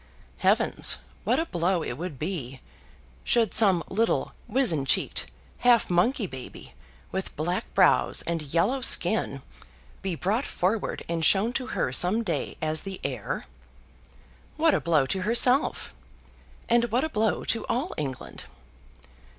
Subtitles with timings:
[0.39, 2.59] Heavens, what a blow would it be,
[3.23, 5.27] should some little wizen cheeked
[5.59, 6.73] half monkey baby,
[7.11, 9.43] with black brows, and yellow skin,
[10.01, 13.45] be brought forward and shown to her some day as the heir!
[14.55, 15.93] What a blow to herself;
[16.67, 18.45] and what a blow to all England!